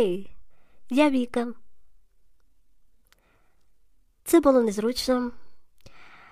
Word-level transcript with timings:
Гей, 0.00 0.36
я 0.90 1.10
Віка. 1.10 1.52
Це 4.24 4.40
було 4.40 4.62
незручно. 4.62 5.32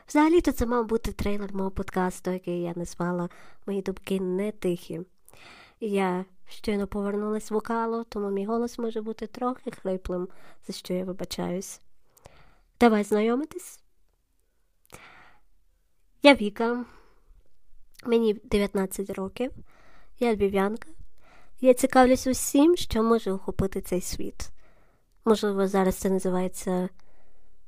Взагалі-то 0.08 0.52
це 0.52 0.66
мав 0.66 0.86
бути 0.86 1.12
трейлер 1.12 1.54
мого 1.54 1.70
подкасту, 1.70 2.30
який 2.30 2.62
я 2.62 2.72
назвала 2.76 3.28
Мої 3.66 3.82
думки 3.82 4.20
не 4.20 4.52
тихі. 4.52 5.00
Я 5.80 6.24
щойно 6.48 6.86
повернулася 6.86 7.46
з 7.46 7.50
вокалу, 7.50 8.04
тому 8.04 8.30
мій 8.30 8.46
голос 8.46 8.78
може 8.78 9.00
бути 9.02 9.26
трохи 9.26 9.70
хриплим, 9.70 10.28
за 10.66 10.72
що 10.72 10.94
я 10.94 11.04
вибачаюсь. 11.04 11.80
Давай 12.80 13.04
знайомитись. 13.04 13.80
Я 16.22 16.34
Віка, 16.34 16.84
мені 18.04 18.34
19 18.34 19.10
років, 19.10 19.52
я 20.18 20.34
львів'янка. 20.34 20.88
Я 21.60 21.74
цікавлюсь 21.74 22.26
усім, 22.26 22.76
що 22.76 23.02
може 23.02 23.32
охопити 23.32 23.80
цей 23.80 24.00
світ. 24.00 24.50
Можливо, 25.24 25.68
зараз 25.68 25.94
це 25.94 26.10
називається 26.10 26.88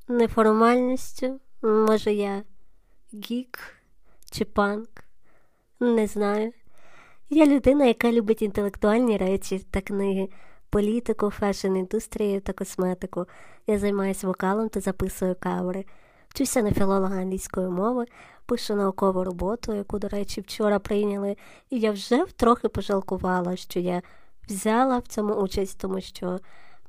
неформальністю. 0.08 1.40
Може, 1.62 2.12
я 2.12 2.42
гік 3.14 3.58
чи 4.30 4.44
панк, 4.44 4.88
не 5.80 6.06
знаю. 6.06 6.52
Я 7.30 7.46
людина, 7.46 7.84
яка 7.84 8.12
любить 8.12 8.42
інтелектуальні 8.42 9.16
речі 9.16 9.58
та 9.70 9.80
книги, 9.80 10.28
політику, 10.70 11.26
фешн-індустрію 11.26 12.40
та 12.40 12.52
косметику. 12.52 13.26
Я 13.66 13.78
займаюся 13.78 14.26
вокалом 14.26 14.68
та 14.68 14.80
записую 14.80 15.36
кавери. 15.40 15.84
Вчуся 16.30 16.62
на 16.62 16.72
філолога 16.72 17.16
англійської 17.16 17.68
мови, 17.68 18.06
пишу 18.46 18.74
наукову 18.74 19.24
роботу, 19.24 19.74
яку, 19.74 19.98
до 19.98 20.08
речі, 20.08 20.40
вчора 20.40 20.78
прийняли, 20.78 21.36
і 21.70 21.78
я 21.78 21.90
вже 21.90 22.24
трохи 22.36 22.68
пожалкувала, 22.68 23.56
що 23.56 23.80
я 23.80 24.02
взяла 24.48 24.98
в 24.98 25.06
цьому 25.06 25.34
участь, 25.34 25.78
тому 25.80 26.00
що 26.00 26.40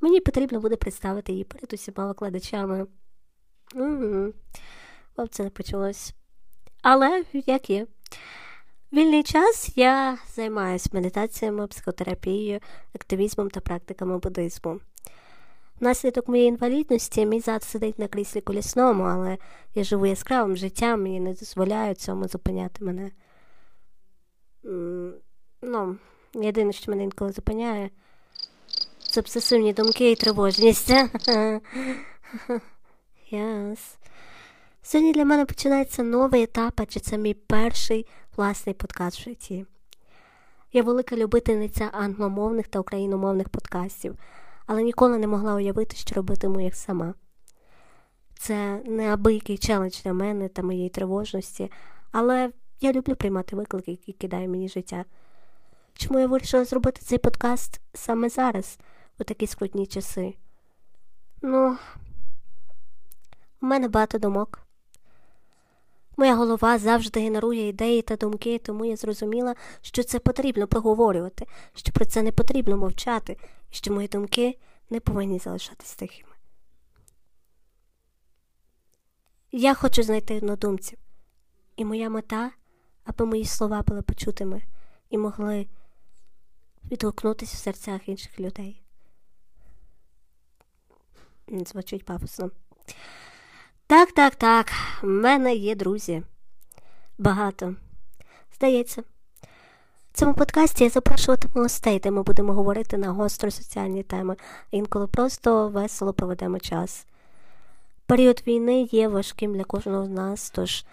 мені 0.02 0.20
потрібно 0.20 0.60
буде 0.60 0.76
представити 0.76 1.32
її 1.32 1.44
перед 1.44 1.74
усіма 1.74 2.08
викладачами. 2.08 2.88
Угу. 3.76 4.34
Вам 5.18 5.30
це 5.30 5.44
не 5.44 5.50
почулось. 5.50 6.14
Але 6.82 7.24
як 7.34 7.70
є. 7.70 7.88
Вільний 8.94 9.24
час 9.24 9.72
я 9.76 10.18
займаюся 10.36 10.90
медитаціями, 10.94 11.68
психотерапією, 11.68 12.60
активізмом 12.96 13.50
та 13.50 13.60
практиками 13.60 14.18
буддизму. 14.18 14.80
Внаслідок 15.82 16.28
моєї 16.28 16.50
інвалідності 16.50 17.26
мій 17.26 17.40
зад 17.40 17.64
сидить 17.64 18.00
на 18.00 18.08
кріслі 18.08 18.42
колісному, 18.42 19.04
але 19.04 19.38
я 19.76 19.84
живу 19.84 20.06
яскравим 20.06 20.58
життям 20.58 21.08
і 21.08 21.20
не 21.20 21.34
дозволяю 21.34 21.96
цьому 21.96 22.28
зупиняти 22.28 22.86
мене. 22.86 23.12
Ну, 25.62 25.98
єдине, 26.34 26.74
що 26.74 26.92
мене 26.92 27.04
інколи 27.04 27.32
зупиняє, 27.32 27.90
це 29.00 29.20
обсесивні 29.20 29.74
думки 29.74 30.12
і 30.12 30.16
тривожність. 30.16 30.94
Yes. 33.32 33.80
Сьогодні 34.82 35.14
для 35.14 35.26
мене 35.26 35.46
починається 35.46 36.04
новий 36.04 36.44
етап, 36.44 36.74
адже 36.78 37.00
це 37.00 37.18
мій 37.18 37.34
перший 37.34 38.08
власний 38.38 38.76
подкаст 38.76 39.20
в 39.20 39.24
житті. 39.24 39.66
Я 40.74 40.84
велика 40.84 41.16
любительниця 41.16 41.90
англомовних 41.94 42.68
та 42.68 42.80
україномовних 42.80 43.50
подкастів, 43.50 44.16
але 44.66 44.84
ніколи 44.84 45.18
не 45.18 45.28
могла 45.28 45.56
уявити, 45.56 45.96
що 45.96 46.16
робитиму 46.16 46.62
їх 46.62 46.76
сама. 46.76 47.14
Це 48.40 48.82
неабиякий 48.86 49.58
челендж 49.58 50.04
для 50.04 50.14
мене 50.14 50.50
та 50.50 50.62
моєї 50.62 50.90
тривожності, 50.90 51.72
але 52.12 52.52
я 52.82 52.92
люблю 52.92 53.16
приймати 53.16 53.56
виклики, 53.56 53.92
які 53.92 54.14
кидає 54.14 54.48
мені 54.48 54.70
життя. 54.70 55.06
Чому 55.94 56.20
я 56.20 56.28
вирішила 56.28 56.66
зробити 56.66 57.02
цей 57.02 57.18
подкаст 57.18 57.82
саме 57.94 58.30
зараз, 58.30 58.80
у 59.20 59.24
такі 59.24 59.48
скрутні 59.48 59.88
часи? 59.88 60.34
Ну, 61.42 61.78
у 63.62 63.66
мене 63.66 63.88
багато 63.88 64.20
думок. 64.20 64.60
Моя 66.22 66.36
голова 66.36 66.78
завжди 66.78 67.20
генерує 67.20 67.68
ідеї 67.68 68.02
та 68.02 68.16
думки, 68.16 68.60
тому 68.60 68.86
я 68.86 68.96
зрозуміла, 68.96 69.56
що 69.82 70.04
це 70.04 70.20
потрібно 70.20 70.68
проговорювати, 70.68 71.48
що 71.74 71.92
про 71.92 72.06
це 72.06 72.22
не 72.22 72.32
потрібно 72.32 72.78
мовчати, 72.78 73.38
і 73.72 73.76
що 73.76 73.94
мої 73.94 74.08
думки 74.08 74.60
не 74.90 75.00
повинні 75.00 75.40
залишатись 75.40 75.96
тихими. 75.96 76.32
Я 79.52 79.74
хочу 79.74 80.04
знайти 80.04 80.38
однодумців, 80.38 81.00
і 81.76 81.86
моя 81.86 82.10
мета, 82.10 82.52
аби 83.04 83.26
мої 83.26 83.46
слова 83.46 83.82
були 83.82 84.02
почутими 84.02 84.62
і 85.10 85.18
могли 85.18 85.68
відгукнутися 86.92 87.56
в 87.56 87.60
серцях 87.60 88.10
інших 88.10 88.40
людей. 88.40 88.82
Звучить 91.48 92.06
пафосно. 92.06 92.52
Так, 93.92 94.12
так, 94.12 94.36
так, 94.36 94.72
в 95.02 95.08
мене 95.08 95.56
є 95.56 95.76
друзі. 95.76 96.24
Багато. 97.18 97.76
Здається, 98.56 99.02
в 100.12 100.18
цьому 100.18 100.34
подкасті 100.34 100.84
я 100.84 100.90
запрошуватиму 100.90 101.54
гостей, 101.64 102.00
де 102.00 102.12
ми 102.12 102.24
будемо 102.24 102.54
говорити 102.54 102.98
на 102.98 103.12
гостро 103.12 103.52
соціальні 103.52 104.04
теми, 104.04 104.36
інколи 104.72 105.08
просто 105.08 105.68
весело 105.70 106.14
проведемо 106.14 106.60
час. 106.60 107.06
Період 108.06 108.44
війни 108.48 108.82
є 108.92 109.08
важким 109.08 109.54
для 109.54 109.64
кожного 109.64 110.06
з 110.06 110.10
нас, 110.10 110.50
тож 110.50 110.86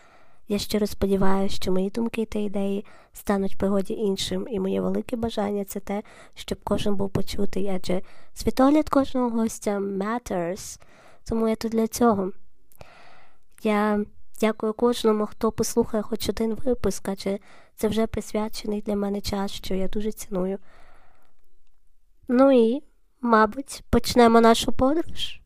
я 0.49 0.59
щиро 0.59 0.87
сподіваюся, 0.87 1.57
що 1.57 1.73
мої 1.73 1.91
думки 1.91 2.25
та 2.25 2.39
ідеї 2.39 2.85
стануть 3.13 3.59
пригоді 3.59 3.95
іншим, 3.95 4.47
і 4.51 4.61
моє 4.61 4.81
велике 4.81 5.17
бажання 5.17 5.65
це 5.65 5.81
те, 5.81 6.03
щоб 6.35 6.59
кожен 6.65 6.97
був 6.97 7.11
почутий, 7.11 7.69
адже 7.69 8.03
світогляд 8.35 8.89
кожного 8.89 9.31
гостя 9.31 9.79
matters, 9.79 10.81
тому 11.25 11.49
я 11.49 11.57
тут 11.57 11.73
для 11.73 11.87
цього. 11.87 12.33
Я 13.63 14.05
дякую 14.41 14.73
кожному, 14.73 15.27
хто 15.27 15.53
послухає 15.53 16.03
хоч 16.03 16.29
один 16.29 16.55
випуск, 16.55 17.09
адже 17.09 17.39
це 17.77 17.89
вже 17.89 18.07
присвячений 18.07 18.83
для 18.83 18.97
мене 18.97 19.21
час, 19.21 19.53
що 19.53 19.75
я 19.75 19.89
дуже 19.89 20.13
ціную. 20.13 20.59
Ну 22.29 22.53
і, 22.53 22.83
мабуть, 23.21 23.83
почнемо 23.91 24.41
нашу 24.41 24.73
подорож. 24.73 25.41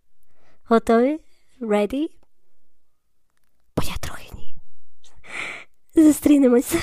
Готові? 0.65 1.21
Ready? 1.61 2.11
Бо 3.77 3.83
я 3.83 3.97
трохи 4.01 4.31
ні. 4.35 4.57
Зустрінемося. 6.05 6.79